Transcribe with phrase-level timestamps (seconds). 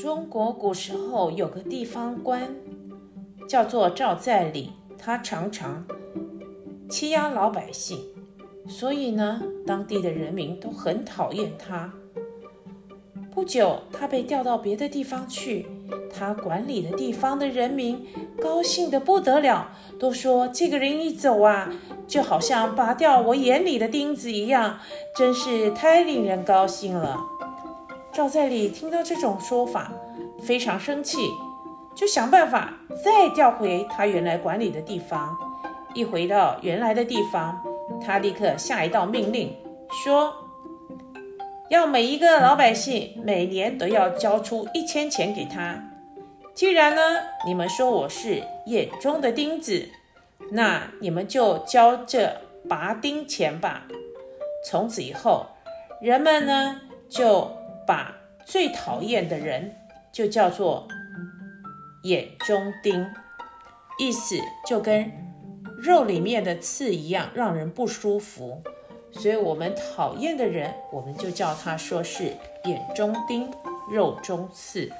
[0.00, 2.56] 中国古时候有个地方官，
[3.46, 5.84] 叫做赵在礼，他常常
[6.88, 7.98] 欺压老百姓，
[8.66, 11.92] 所以呢，当地的人民都很讨厌他。
[13.34, 15.66] 不久，他被调到别的地方去，
[16.12, 18.06] 他管理的地方的人民
[18.40, 21.70] 高兴得不得了，都说这个人一走啊，
[22.06, 24.78] 就好像拔掉我眼里的钉子一样，
[25.14, 27.18] 真是太令人高兴了。
[28.12, 29.90] 赵在礼听到这种说法，
[30.42, 31.16] 非常生气，
[31.94, 35.34] 就想办法再调回他原来管理的地方。
[35.94, 37.58] 一回到原来的地方，
[38.04, 39.56] 他立刻下一道命令，
[40.04, 40.30] 说
[41.70, 45.82] 要每一个老百姓每年都要交出一千钱给他。
[46.52, 47.00] 既然呢，
[47.46, 49.88] 你们说我是眼中的钉子，
[50.50, 52.36] 那你们就交这
[52.68, 53.84] 拔钉钱吧。
[54.66, 55.46] 从此以后，
[56.02, 57.50] 人们呢就。
[57.92, 58.10] 把
[58.46, 59.76] 最讨厌的人
[60.10, 60.88] 就叫做
[62.04, 63.06] 眼中钉，
[63.98, 64.34] 意思
[64.66, 65.12] 就跟
[65.76, 68.62] 肉里面的刺一样，让人不舒服。
[69.12, 72.34] 所以，我们讨厌的人，我们就叫他说是
[72.64, 73.50] 眼中钉、
[73.90, 74.90] 肉中刺。